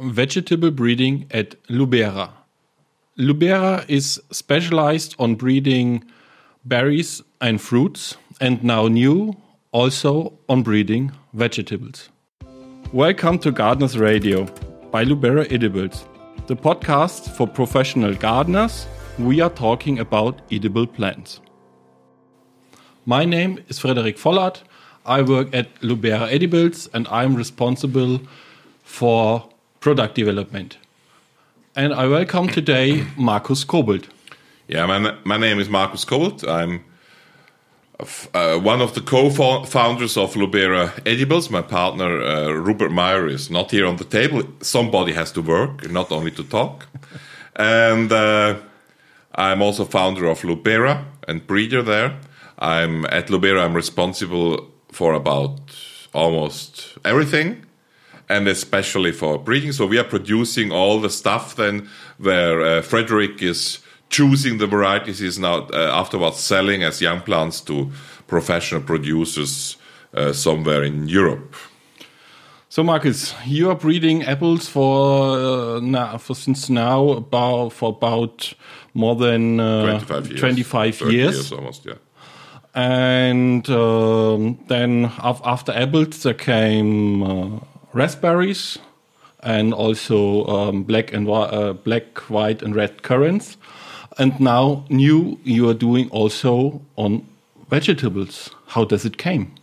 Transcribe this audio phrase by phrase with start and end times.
[0.00, 2.30] vegetable breeding at Lubera.
[3.18, 6.04] Lubera is specialized on breeding
[6.64, 9.36] berries and fruits, and now new
[9.72, 12.08] also on breeding vegetables.
[12.92, 14.44] Welcome to Gardeners Radio
[14.90, 16.06] by Lubera Edibles,
[16.46, 18.86] the podcast for professional gardeners.
[19.18, 21.40] We are talking about edible plants.
[23.04, 24.62] My name is Frederik Vollert.
[25.04, 28.20] I work at Lubera Edibles and I'm responsible
[28.84, 29.48] for
[29.88, 30.76] product development.
[31.74, 34.04] And I welcome today Markus Kobelt.
[34.66, 36.46] Yeah, my, my name is Markus Kobelt.
[36.46, 36.84] I'm
[38.34, 41.48] uh, one of the co-founders of Lubera Edibles.
[41.48, 44.42] My partner uh, Rupert Meyer is not here on the table.
[44.60, 46.86] Somebody has to work, not only to talk.
[47.56, 48.56] and uh,
[49.36, 52.18] I'm also founder of Lubera and breeder there.
[52.58, 53.64] I'm at Lubera.
[53.64, 55.60] I'm responsible for about
[56.12, 57.64] almost everything
[58.28, 59.72] and especially for breeding.
[59.72, 65.18] So we are producing all the stuff then where uh, Frederik is choosing the varieties
[65.18, 67.90] he's now uh, afterwards selling as young plants to
[68.26, 69.76] professional producers
[70.14, 71.54] uh, somewhere in Europe.
[72.70, 78.52] So, Markus, you are breeding apples for uh, now for since now about for about
[78.92, 81.12] more than uh, 25 years, 25 years.
[81.12, 81.94] years almost, yeah.
[82.74, 87.60] And um, then after apples, there came uh,
[87.98, 88.78] raspberries
[89.40, 93.56] and also um, black and uh, black, white, and red currants.
[94.18, 97.26] And now new you are doing also on
[97.68, 98.50] vegetables.
[98.68, 99.54] How does it came?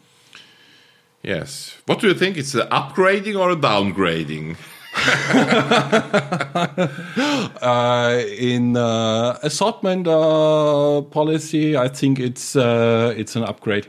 [1.24, 1.78] Yes.
[1.88, 2.38] What do you think?
[2.38, 4.58] It's an upgrading or a downgrading?
[7.62, 13.88] uh, in uh, assortment uh, policy, I think it's uh, it's an upgrade.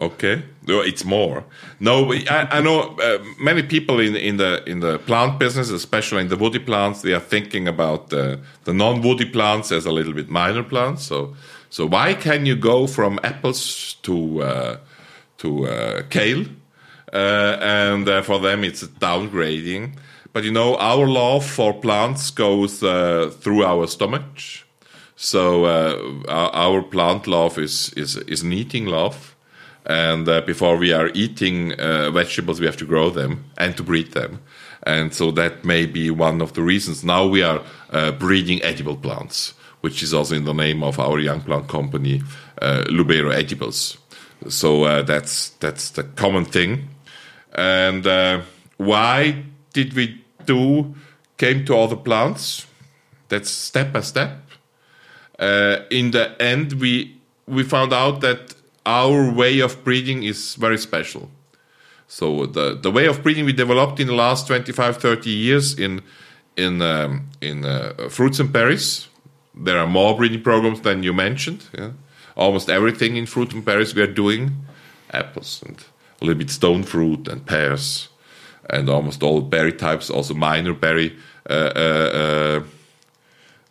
[0.00, 1.44] Okay, no, it's more.
[1.78, 6.22] No, I, I know uh, many people in in the in the plant business, especially
[6.22, 10.12] in the woody plants, they are thinking about the the non-woody plants as a little
[10.12, 11.04] bit minor plants.
[11.04, 11.36] So,
[11.70, 14.76] so why can you go from apples to uh,
[15.38, 16.46] to uh, kale,
[17.12, 19.92] uh, and uh, for them it's downgrading.
[20.32, 24.24] But you know, our love for plants goes uh, through our stomach.
[25.14, 25.66] So
[26.28, 29.33] our, our plant love is is is an eating love
[29.86, 33.82] and uh, before we are eating uh, vegetables, we have to grow them and to
[33.82, 34.40] breed them.
[34.82, 37.04] And so that may be one of the reasons.
[37.04, 41.18] Now we are uh, breeding edible plants, which is also in the name of our
[41.18, 42.22] young plant company,
[42.62, 43.98] uh, Lubera Edibles.
[44.48, 46.88] So uh, that's that's the common thing.
[47.52, 48.42] And uh,
[48.78, 50.94] why did we do
[51.36, 52.66] came to other plants?
[53.28, 54.38] That's step by step.
[55.38, 58.54] in the end, we we found out that
[58.86, 61.30] our way of breeding is very special.
[62.06, 66.02] So the the way of breeding we developed in the last 25, 30 years in
[66.56, 69.08] in um, in uh, fruits and berries.
[69.54, 71.64] There are more breeding programs than you mentioned.
[71.78, 71.92] Yeah?
[72.36, 74.66] Almost everything in fruit and berries we are doing,
[75.12, 75.76] apples and
[76.20, 78.08] a little bit stone fruit and pears,
[78.68, 81.16] and almost all berry types, also minor berry
[81.48, 82.60] uh, uh,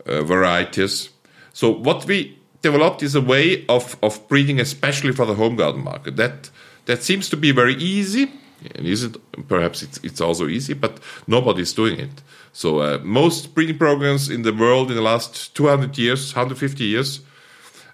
[0.07, 1.09] uh, uh varieties.
[1.51, 5.83] So what we developed is a way of, of breeding, especially for the home garden
[5.83, 6.15] market.
[6.15, 6.49] That
[6.85, 8.31] that seems to be very easy.
[8.75, 9.17] And is it?
[9.47, 12.21] Perhaps it's, it's also easy, but nobody's doing it.
[12.53, 17.21] So uh, most breeding programs in the world in the last 200 years, 150 years,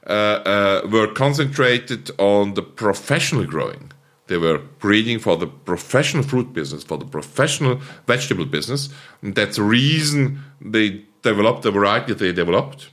[0.06, 3.92] uh, uh, were concentrated on the professional growing.
[4.28, 8.90] They were breeding for the professional fruit business, for the professional vegetable business.
[9.24, 12.90] And that's the reason they developed the variety they developed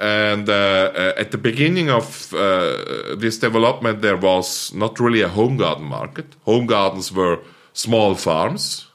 [0.00, 0.52] and uh,
[0.96, 5.84] uh, at the beginning of uh, this development, there was not really a home garden
[5.84, 6.24] market.
[6.46, 7.40] Home gardens were
[7.74, 8.86] small farms.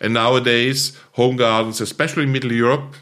[0.00, 2.94] And nowadays, home gardens, especially in Middle Europe,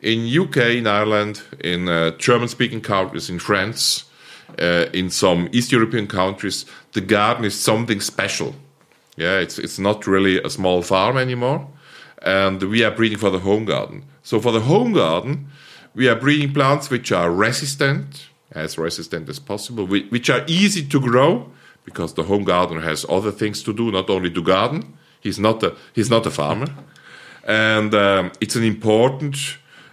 [0.00, 4.04] in UK, in Ireland, in uh, German-speaking countries, in France,
[4.58, 8.54] uh, in some East European countries, the garden is something special.
[9.16, 11.68] Yeah, it's it's not really a small farm anymore,
[12.22, 14.04] and we are breeding for the home garden.
[14.22, 15.48] So for the home garden,
[15.94, 21.00] we are breeding plants which are resistant, as resistant as possible, which are easy to
[21.00, 21.50] grow
[21.84, 24.96] because the home gardener has other things to do, not only to garden.
[25.20, 26.66] He's not a he's not a farmer,
[27.44, 29.36] and um, it's an important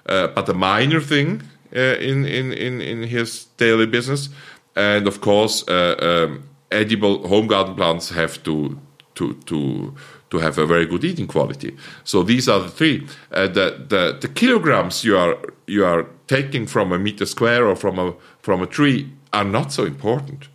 [0.08, 1.44] uh, but a minor thing
[1.76, 4.30] uh, in, in in in his daily business.
[4.76, 8.80] And of course, uh, um, edible home garden plants have to
[9.16, 9.94] to to
[10.30, 11.76] to have a very good eating quality.
[12.04, 13.08] So these are the three.
[13.32, 15.38] Uh, the, the, the kilograms you are
[15.68, 19.72] you are taking from a meter square or from a from a tree are not
[19.72, 20.48] so important.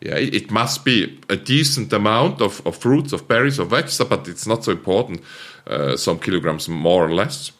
[0.00, 4.28] Yeah, it, must be a decent amount of, of fruits, of berries, of vegetables, but
[4.28, 5.22] it's not so important.
[5.66, 7.52] uh, some kilograms more or less.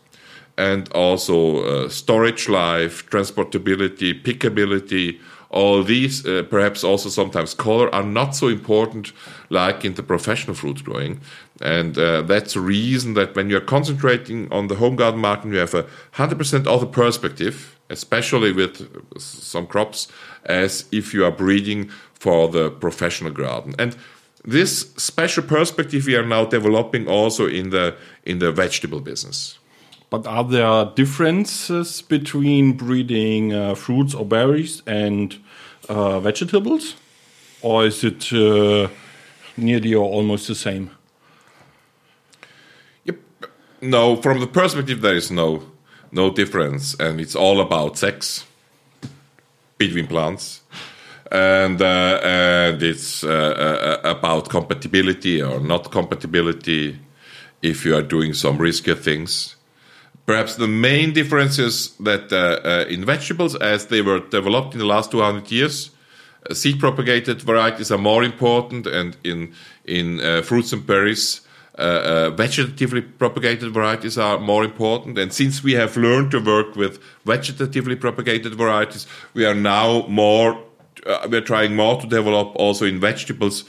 [0.57, 5.21] And also uh, storage life, transportability, pickability,
[5.55, 9.13] all these, uh, perhaps also sometimes color, are not so important
[9.51, 11.21] like in the professional fruit growing.
[11.61, 15.59] And uh, that's the reason that when you're concentrating on the home garden market, you
[15.59, 15.85] have a
[16.15, 18.89] 100% other perspective, especially with
[19.21, 20.09] some crops,
[20.45, 23.75] as if you are breeding for the professional garden.
[23.79, 23.97] And
[24.45, 29.59] this special perspective we are now developing also in the in the vegetable business.
[30.15, 35.37] But are there differences between breeding uh, fruits or berries and
[35.89, 36.95] uh, vegetables,
[37.63, 38.87] or is it uh,
[39.57, 40.93] nearly or almost the same?
[43.07, 43.17] Yep.
[43.81, 45.65] No, from the perspective there is no
[46.13, 48.45] no difference, and it's all about sex
[49.79, 50.61] between plants
[51.33, 57.01] and uh, and it's uh, uh, about compatibility or not compatibility
[57.63, 59.57] if you are doing some riskier things.
[60.27, 62.33] Perhaps the main difference is that
[62.89, 65.91] in vegetables, as they were developed in the last 200 years,
[66.53, 69.53] seed propagated varieties are more important, and in
[69.85, 71.43] in fruits and berries,
[71.77, 75.19] uh, uh, vegetatively propagated varieties are more important.
[75.19, 80.63] And since we have learned to work with vegetatively propagated varieties, we are now more
[81.05, 83.65] uh, we're trying more to develop also in vegetables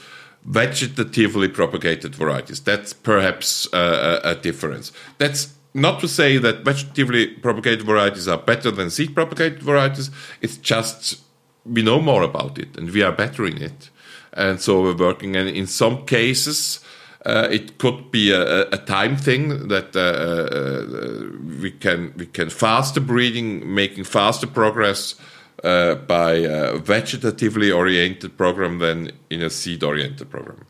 [0.48, 2.60] vegetatively propagated varieties.
[2.60, 4.92] That's perhaps uh, a, a difference.
[5.18, 10.10] That's not to say that vegetatively propagated varieties are better than seed propagated varieties.
[10.40, 11.20] It's just
[11.64, 13.90] we know more about it and we are better in it.
[14.32, 15.36] And so we're working.
[15.36, 16.80] And in some cases,
[17.24, 22.50] uh, it could be a, a time thing that uh, uh, we can we can
[22.50, 25.16] faster breeding, making faster progress
[25.64, 30.64] uh, by a vegetatively oriented program than in a seed oriented program.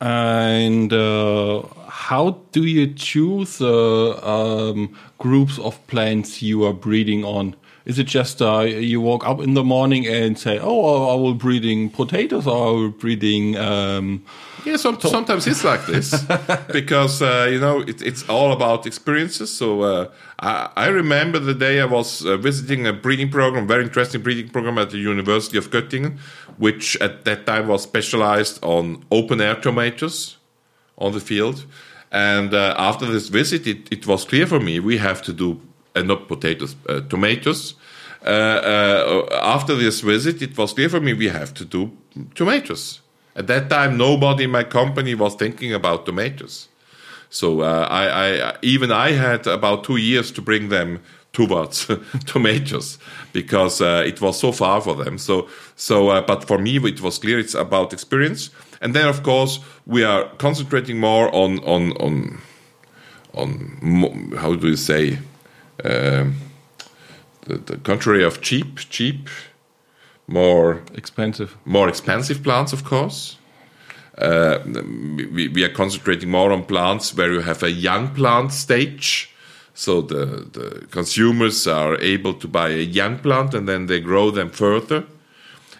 [0.00, 7.56] And uh, how do you choose uh, um, groups of plants you are breeding on?
[7.86, 11.34] Is it just uh, you walk up in the morning and say, "Oh, I will
[11.34, 14.24] breeding potatoes," or I will breeding um,
[14.66, 16.24] yeah, some, sometimes it's like this
[16.72, 19.52] because uh, you know it, it's all about experiences.
[19.52, 20.10] So uh,
[20.40, 24.48] I, I, remember the day I was uh, visiting a breeding program, very interesting breeding
[24.48, 26.18] program at the University of Göttingen,
[26.58, 30.38] which at that time was specialized on open air tomatoes
[30.98, 31.64] on the field.
[32.10, 35.60] And uh, after this visit, it, it, was clear for me we have to do
[35.96, 37.74] uh, not potatoes, uh, tomatoes.
[38.24, 41.90] after this visit, it was clear for me we have to do
[42.34, 43.00] tomatoes
[43.36, 46.68] at that time, nobody in my company was thinking about tomatoes.
[47.28, 51.00] So uh, I, I, even I had about two years to bring them
[51.34, 51.86] towards
[52.26, 52.98] tomatoes
[53.34, 55.18] because uh, it was so far for them.
[55.18, 58.48] So so, uh, but for me, it was clear it's about experience.
[58.80, 62.40] And then, of course, we are concentrating more on on on
[63.34, 65.18] on how do you say
[65.86, 66.36] um,
[67.42, 69.28] the, the contrary of cheap cheap
[70.26, 73.38] more expensive, more expensive plants, of course.
[74.18, 79.30] Uh, we, we, are concentrating more on plants where you have a young plant stage.
[79.74, 84.30] So the, the consumers are able to buy a young plant and then they grow
[84.30, 85.04] them further.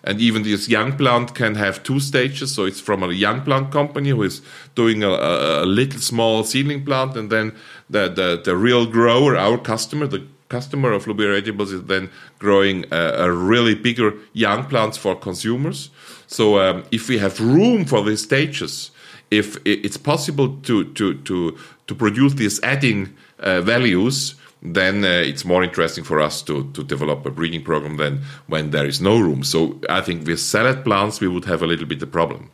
[0.04, 2.54] And even this young plant can have two stages.
[2.54, 4.42] So it's from a young plant company who is
[4.74, 7.52] doing a, a little small seedling plant, and then
[7.88, 12.84] the, the, the real grower, our customer, the customer of Lubera Edibles is then growing
[12.90, 15.90] a, really bigger young plants for consumers.
[16.26, 18.90] So um, if we have room for these stages,
[19.30, 21.58] if it's possible to to to
[21.88, 26.84] to produce these adding uh, values, then uh, it's more interesting for us to to
[26.84, 29.42] develop a breeding program than when there is no room.
[29.42, 32.50] So I think with salad plants we would have a little bit of problem.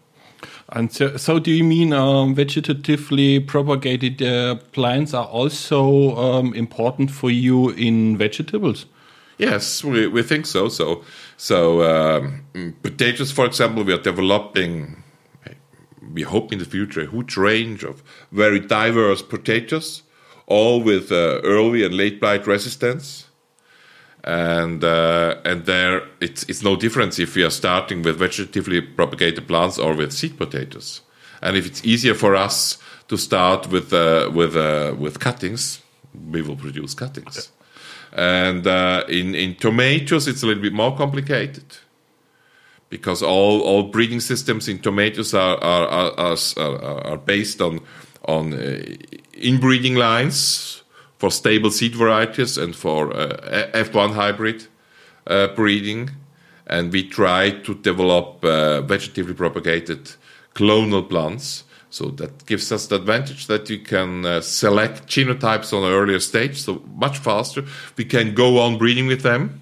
[0.75, 7.11] And so, so, do you mean um, vegetatively propagated uh, plants are also um, important
[7.11, 8.87] for you in vegetables?
[9.37, 10.69] Yes, we, we think so.
[10.69, 11.05] So,
[11.37, 12.45] so um,
[12.83, 15.03] potatoes, for example, we are developing.
[16.13, 18.03] We hope in the future a huge range of
[18.33, 20.03] very diverse potatoes,
[20.47, 23.27] all with uh, early and late blight resistance
[24.25, 29.49] and uh, and there it's it's no difference if we are starting with vegetatively propagated
[29.49, 31.03] plants or with seed potatoes,
[31.41, 35.81] and if it's easier for us to start with uh, with uh, with cuttings,
[36.31, 37.51] we will produce cuttings,
[38.13, 41.65] and uh, in in tomatoes it's a little bit more complicated.
[42.89, 47.81] Because all all breeding systems in tomatoes are are are, are, are based on
[48.29, 48.83] on uh,
[49.33, 50.82] inbreeding lines
[51.23, 54.67] for stable seed varieties and for uh, F1 hybrid
[55.29, 56.11] uh, breeding.
[56.67, 60.11] And we try to develop uh, vegetatively propagated
[60.55, 65.85] clonal plants So that gives us the advantage that we can uh, select genotypes on
[65.85, 67.65] an earlier stage, so much faster.
[67.99, 69.61] We can go on breeding with them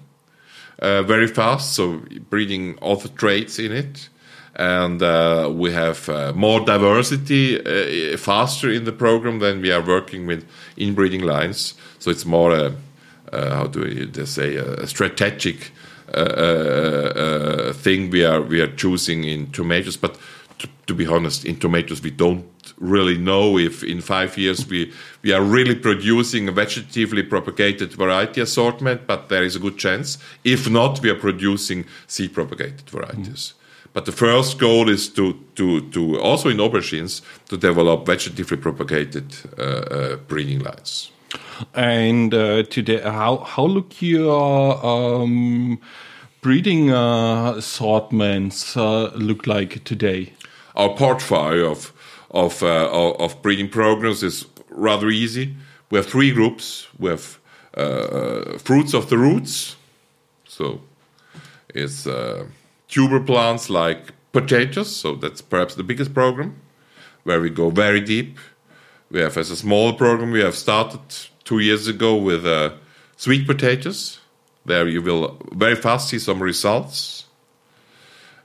[0.79, 4.07] uh, very fast, so breeding other traits in it.
[4.55, 9.81] And uh, we have uh, more diversity uh, faster in the program than we are
[9.81, 10.45] working with
[10.77, 11.73] inbreeding lines.
[11.99, 12.73] So it's more a,
[13.31, 15.71] how do you say, a strategic
[17.73, 19.95] thing we are we are choosing in tomatoes.
[19.95, 20.17] But
[20.59, 22.45] to, to be honest, in tomatoes we don't
[22.77, 24.91] really know if in five years we
[25.23, 30.17] we are really producing a vegetatively propagated variety assortment, but there is a good chance.
[30.43, 33.53] If not, we are producing seed propagated varieties.
[33.53, 33.60] Mm.
[33.93, 39.35] But the first goal is to, to, to also in aubergines to develop vegetatively propagated
[39.57, 41.11] uh, uh, breeding lines.
[41.73, 45.79] And uh, today, how how look your um,
[46.41, 50.33] breeding uh, assortments uh, look like today?
[50.75, 51.93] Our portfolio of
[52.31, 55.55] of uh, of breeding programs is rather easy.
[55.89, 56.87] We have three groups.
[56.97, 57.39] We have
[57.77, 59.75] uh, fruits of the roots,
[60.45, 60.81] so
[61.73, 62.45] it's uh,
[62.91, 64.95] tuber plants like potatoes.
[64.95, 66.61] So that's perhaps the biggest program,
[67.23, 68.37] where we go very deep.
[69.09, 71.01] We have as a small program we have started
[71.43, 72.73] two years ago with uh,
[73.17, 74.19] sweet potatoes.
[74.65, 77.21] There you will very fast see some results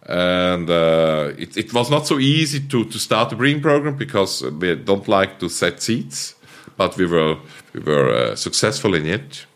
[0.09, 4.43] and uh, it, it, was not so easy to, to start a breeding program because
[4.43, 6.37] we don't like to set seeds,
[6.76, 7.37] but we were
[7.73, 9.47] we were uh, successful in it.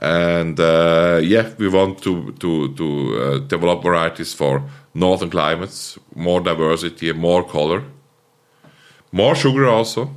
[0.00, 4.62] And uh, yeah, we want to to to uh, develop varieties for
[4.94, 7.82] northern climates, more diversity more color,
[9.12, 10.10] more sugar also.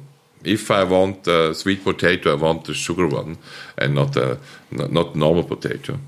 [0.43, 3.37] If I want a sweet potato, I want the sugar one,
[3.77, 4.37] and not a
[4.71, 5.99] not normal potato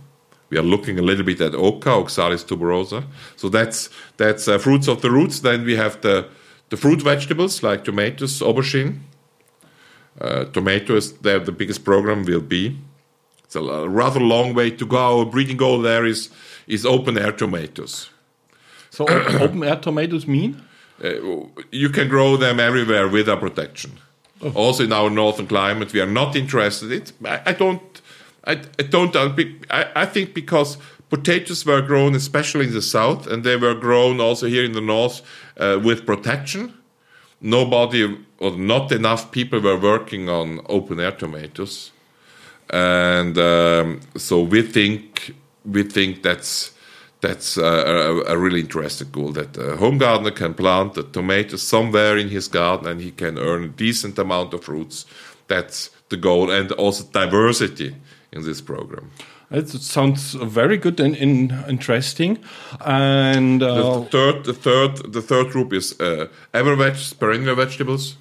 [0.53, 3.03] we are looking a little bit at Oca, Oxalis tuberosa.
[3.36, 5.39] So that's that's uh, fruits of the roots.
[5.39, 6.27] Then we have the
[6.70, 9.00] the fruit vegetables like tomatoes, aubergine.
[10.22, 12.77] Uh, tomatoes, there the biggest program will be.
[13.56, 14.98] It's a rather long way to go.
[14.98, 16.30] Our breeding goal there is
[16.66, 18.10] is open air tomatoes.
[18.90, 19.06] So
[19.42, 20.64] open air tomatoes mean?
[21.04, 24.00] Uh, you can grow them everywhere without protection.
[24.42, 24.52] Oh.
[24.56, 26.92] Also in our northern climate, we are not interested.
[26.92, 28.02] It, I, I don't
[28.46, 29.16] I, I don't.
[29.16, 30.78] I, I think because
[31.10, 34.82] potatoes were grown especially in the south, and they were grown also here in the
[34.82, 35.22] north
[35.58, 36.74] uh, with protection.
[37.40, 41.92] Nobody or not enough people were working on open air tomatoes,
[42.70, 46.74] and um, so we think we think that's
[47.22, 52.17] that's a, a, really interesting goal that a home gardener can plant a tomato somewhere
[52.17, 55.05] in his garden and he can earn a decent amount of fruits.
[55.48, 57.96] That's the goal, and also diversity
[58.34, 59.12] in this program.
[59.51, 62.39] It sounds very good and, interesting.
[62.82, 68.17] And uh, the, third, the third, the third group is uh, everveg, perennial vegetables.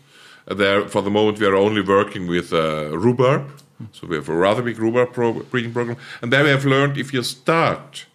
[0.46, 3.50] Uh, there, for the moment, we are only working with uh, rhubarb.
[3.92, 6.98] So we have a rather big rhubarb pro breeding program, and there we have learned
[6.98, 8.06] if you start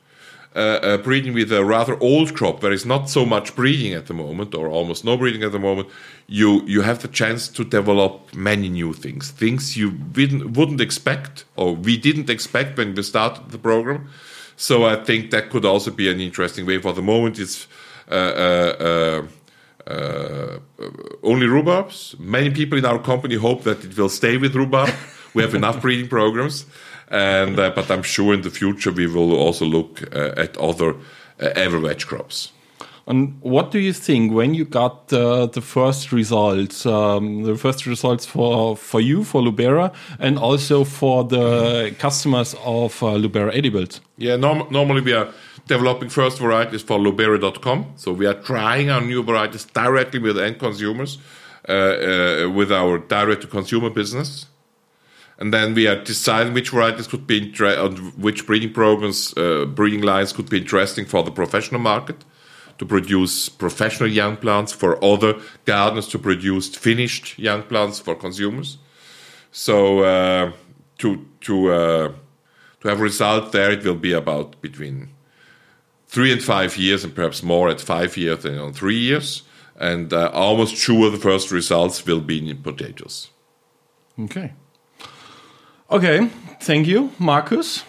[0.57, 4.07] uh, uh, breeding with a rather old crop, there is not so much breeding at
[4.07, 5.87] the moment, or almost no breeding at the moment,
[6.25, 11.75] you you have the chance to develop many new things, things you wouldn't expect, or
[11.75, 14.09] we didn't expect when we started the program.
[14.55, 16.79] So I think that could also be an interesting way.
[16.79, 17.67] For the moment, it's
[18.09, 20.59] uh, uh, uh, uh
[21.21, 22.19] only rhubarbs.
[22.19, 24.89] Many people in our company hope that it will stay with rhubarb.
[25.37, 26.65] we have enough breeding programs
[27.09, 30.95] and uh, but I'm sure in the future we will also look uh, at other
[31.39, 32.51] uh, everveg crops.
[33.09, 37.85] And what do you think when you got uh, the first results, um, the first
[37.85, 44.01] results for for you for Lubera, and also for the customers of uh, Lubera edibles?
[44.17, 45.29] Yeah, norm normally we are
[45.67, 50.59] developing first varieties for Lubera.com, so we are trying our new varieties directly with end
[50.59, 51.17] consumers,
[51.69, 54.47] uh, uh, with our direct to consumer business
[55.39, 57.51] and then we are deciding which varieties could be
[58.17, 62.25] which breeding programs, uh, breeding lines could be interesting for the professional market
[62.79, 68.77] to produce professional young plants for other gardeners to produce finished young plants for consumers.
[69.51, 70.51] So uh,
[70.99, 72.11] to to uh,
[72.81, 75.09] to have a result there, it will be about between
[76.07, 79.43] three and five years, and perhaps more at five years than on three years.
[79.79, 83.29] And uh, almost sure the first results will be in potatoes.
[84.19, 84.53] Okay.
[85.89, 86.27] Okay,
[86.59, 87.85] thank you, Markus.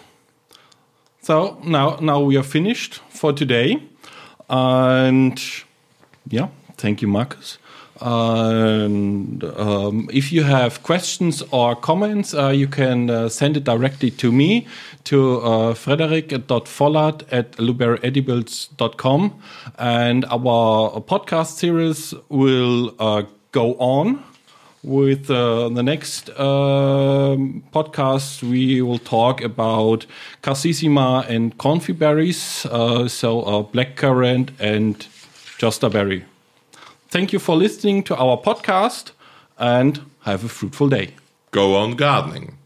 [1.21, 3.83] So now now we are finished for today,
[4.49, 5.37] and
[6.29, 7.57] yeah, thank you, Markus.
[7.99, 14.11] And um, if you have questions or comments, uh, you can uh, send it directly
[14.11, 14.65] to me
[15.03, 19.41] to uh, frederik.vollert at luberedibles.com.
[19.77, 24.23] And our podcast series will uh, go on
[24.83, 30.05] with uh, the next um podcast, we will talk about
[30.41, 35.07] Cassissima and Confy berries, uh, so uh, blackcurrant and
[35.91, 36.25] berry.
[37.09, 39.11] Thank you for listening to our podcast
[39.57, 41.15] and have a fruitful day.
[41.51, 42.57] Go on gardening.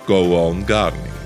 [0.08, 1.21] Go on gardening.